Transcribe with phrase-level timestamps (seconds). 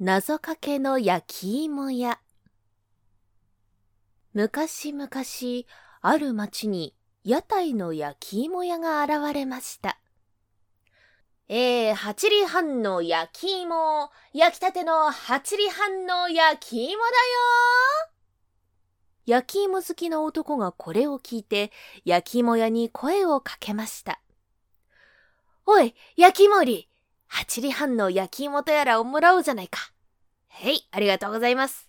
[0.00, 2.20] 謎かけの焼き芋屋。
[4.32, 5.08] 昔々
[6.02, 9.98] ある町に屋台の焼き芋屋が現れました。
[11.48, 17.02] えー、八里半の焼き芋焼きたての八里半の焼き芋だよ。
[19.26, 21.72] 焼き芋好きの男がこれを聞いて
[22.04, 24.20] 焼き芋屋に声をかけました。
[25.66, 26.88] おい焼き芋売り。
[27.28, 29.92] 八里半の焼き芋とやらをもらおうじゃないか。
[30.48, 31.88] へい、ありがとうございます。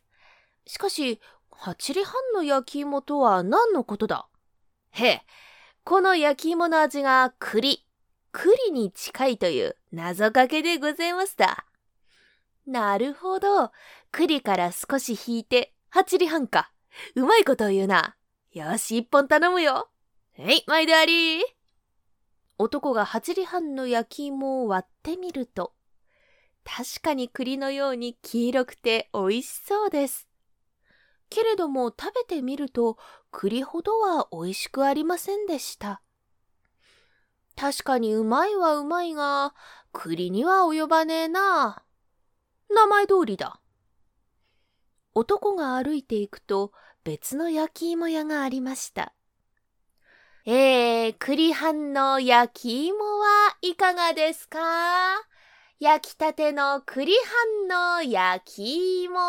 [0.67, 1.19] しかし、
[1.49, 4.27] 八里半の焼き芋とは何のことだ？
[4.91, 5.21] へえ、
[5.83, 7.85] この焼き芋の味が栗、
[8.31, 11.65] 栗に近いという謎かけでございました。
[12.67, 13.71] なるほど。
[14.11, 16.71] 栗から少し引いて、八里半か。
[17.15, 18.15] うまいことを言うな。
[18.51, 19.89] よし、一本頼むよ。
[20.33, 21.41] へい、毎度ありー。
[22.69, 25.73] 男が八里半の焼き芋を割ってみると、
[26.63, 30.27] 確かに栗のように黄色くて美味しそうです。
[31.31, 32.99] けれども食べてみると
[33.31, 36.03] 栗ほどは美味しくありませんでした。
[37.55, 39.55] 確かにうまいはうまいが、
[39.91, 41.83] 栗には及ばねえな。
[42.69, 43.59] 名前通りだ。
[45.15, 46.71] 男が歩いていくと
[47.03, 49.15] 別の焼き芋屋がありました。
[50.51, 54.57] えー、栗飯の焼き芋はいかがですか？
[55.79, 59.19] 焼きたての栗飯の焼き芋。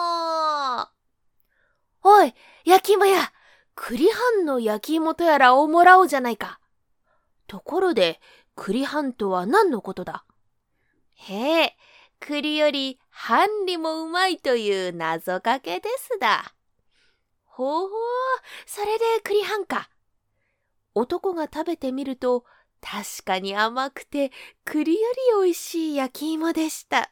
[2.03, 3.35] おい、焼き芋や、
[3.75, 6.59] 栗飯の焼き芋とやらをもらおうじゃないか。
[7.47, 8.19] ところで、
[8.57, 10.25] 栗飯とは何のことだ？
[11.17, 11.77] へえ、
[12.19, 16.55] 栗より半里もうまいという謎かけですだ。
[17.45, 17.91] ほうほう、
[18.65, 19.91] それで栗飯か。
[21.01, 22.45] 男が食べてみると
[22.83, 24.33] 確かに甘くて
[24.67, 25.01] 栗よ
[25.41, 26.99] り美味しい焼き芋でした。
[26.99, 27.07] わ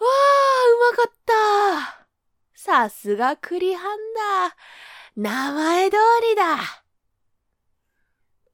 [0.00, 2.06] あ、うまかった。
[2.54, 4.56] さすが栗飯だ。
[5.16, 5.96] 名前通
[6.28, 6.58] りだ。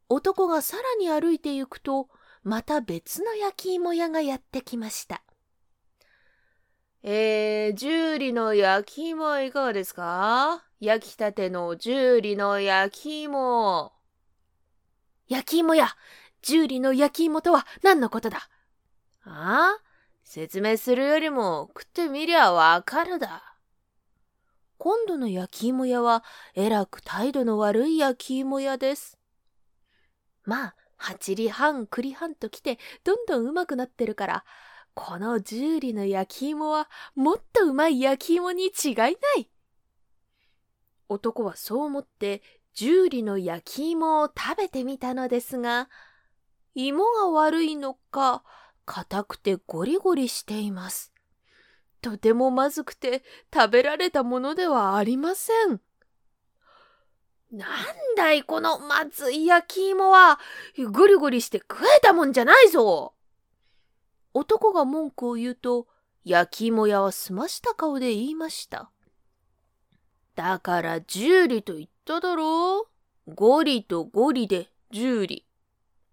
[0.09, 2.09] 男がさらに歩いて行くと、
[2.45, 5.23] また別の焼き芋屋がやってきました。
[7.09, 10.65] えー、ジューリの焼き芋はいかがですか？
[10.81, 13.93] 焼きたてのジューリの焼き芋。
[15.29, 15.91] 焼き芋や、
[16.43, 18.49] ジューリの焼き芋とは何のことだ？
[19.23, 19.83] ああ
[20.25, 23.55] 説明するよりも食ってみりゃわかるだ。
[24.77, 26.25] 今度の焼き芋屋は
[26.57, 29.17] えらく態度の悪い焼き芋屋です。
[30.43, 34.45] まあ、八里半、栗半と来てどんどんうまくなってるから、
[34.97, 39.51] このジューリの焼き芋はもっとうまい焼き芋に違いない。
[41.11, 42.43] 男はそう思って
[42.73, 45.91] ジューリの焼き芋を食べてみたのですが、
[46.75, 48.43] 芋が悪いのか、
[48.87, 51.13] 硬くてゴリゴリしています。
[52.01, 55.81] とてもまずくて食べられたものではありません。
[57.53, 57.69] なん
[58.17, 60.41] だいこのまずい焼き芋は、
[60.91, 63.13] ゴリゴリして食えたもんじゃないぞ。
[64.39, 65.87] 男が文句を言うと、
[66.23, 68.91] 焼き芋屋は澄ました顔で言いました。
[70.35, 72.87] だから十里と言っただろ
[73.27, 75.45] うゴリとゴリで十里。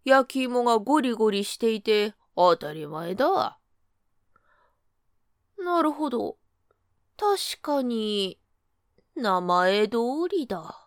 [0.05, 3.59] 焼き芋がゴリゴリしていて当たり前だ。
[5.57, 6.37] なるほど。
[7.17, 8.39] 確かに、
[9.17, 9.97] 名前通
[10.31, 10.82] りだ。